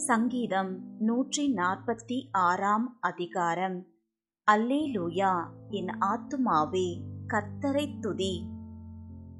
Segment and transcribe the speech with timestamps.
[0.00, 3.86] சங்கீதம் நூற்றி நாற்பத்தி ஆறாம் அதிகாரம்.
[4.50, 8.46] அல்லேலூயா என் ஆத்துமாவே கத்தரை துதி.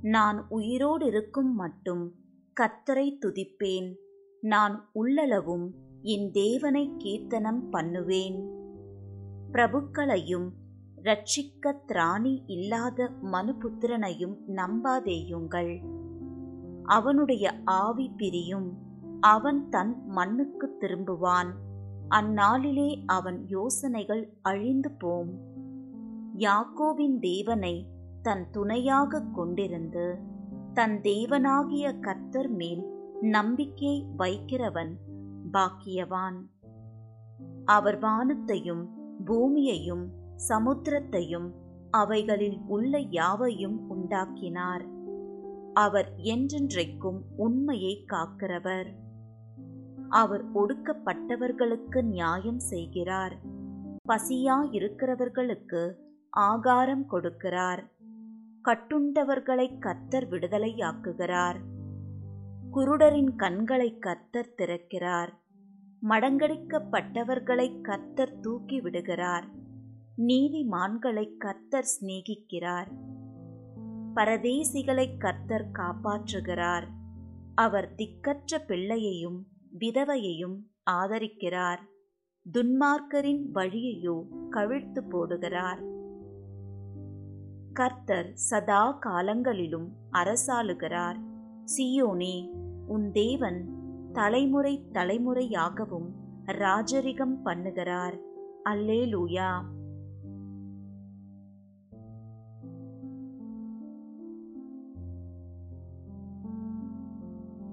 [0.02, 2.14] நான் உயிரோடு இருக்கும் மட்டும்
[2.60, 3.94] கத்தரை துதிப்பேன்.
[4.40, 5.70] நான் உள்ளளவும்
[6.02, 8.48] என் தேவனை கீர்த்தனம் பண்ணுவேன்.
[9.52, 10.52] பிரபுக்களையும்
[11.02, 15.80] ரட்சிக்க திராணி இல்லாத மனுபுத்திரனையும் நம்பாதேயுங்கள்
[16.82, 18.88] அவனுடைய ஆவி பிரியும்
[19.20, 21.50] அவன் தன் மண்ணுக்கு திரும்புவான்.
[22.10, 25.30] அந்நாளிலே அவன் யோசனைகள் அழிந்து போம்.
[26.38, 27.86] யாக்கோவின் தேவனை
[28.22, 30.18] தன் துணையாக கொண்டிருந்து
[30.72, 32.84] தன் தேவனாகிய கர்த்தர் மேல்
[33.20, 34.94] நம்பிக்கை வைக்கிறவன்
[35.52, 36.36] பாக்கியவான்.
[37.64, 38.88] அவர் வானத்தையும்
[39.24, 40.08] பூமியையும்
[40.48, 41.50] சமுத்திரத்தையும்
[41.90, 44.84] அவைகளில் உள்ள யாவையும் உண்டாக்கினார்.
[45.74, 48.86] அவர் என்றென்றைக்கும் உண்மையை காக்கிறவர்.
[50.10, 53.36] அவர் ஒடுக்கப்பட்டவர்களுக்கு நியாயம் செய்கிறார்.
[54.08, 55.94] பசியாயிருக்கிறவர்களுக்கு
[56.30, 57.82] ஆகாரம் கொடுக்கிறார்.
[58.64, 61.56] கட்டுண்டவர்களை கர்த்தர் விடுதலையாக்குகிறார்.
[62.72, 65.28] குருடரின் கண்களை கர்த்தர் திறக்கிறார்.
[66.08, 69.44] மடங்கடிக்கப்பட்டவர்களை கர்த்தர் தூக்கி விடுகிறார்.
[70.18, 72.88] நீதிமான்களை கர்த்தர் சிநேகிக்கிறார்.
[74.14, 76.86] பரதேசிகளை கர்த்தர் காப்பாற்றுகிறார்.
[77.54, 79.46] அவர் திக்கற்ற பிள்ளையையும்
[79.78, 80.56] விதவையையும்
[80.90, 81.78] ஆதரிக்கிறார்.
[82.52, 85.82] துன்மார்க்கரின் வழியையோ கவிழ்த்து போடுகிறார்.
[87.72, 91.16] கர்த்தர் சதா காலங்களிலும் அரசாளுகிறார்.
[91.76, 92.48] சியோனே
[92.86, 93.68] உன் தேவன்
[94.12, 96.08] தலைமுறை தலைமுறையாகவும்
[96.46, 98.20] ராஜரிகம் பண்ணுகிறார்.
[98.64, 99.62] அல்லேலூயா.